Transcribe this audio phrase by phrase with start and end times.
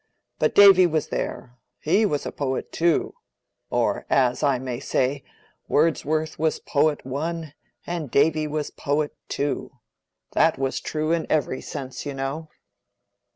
[0.39, 3.13] But Davy was there: he was a poet too.
[3.69, 5.23] Or, as I may say,
[5.67, 7.53] Wordsworth was poet one,
[7.85, 9.77] and Davy was poet two.
[10.31, 12.49] That was true in every sense, you know."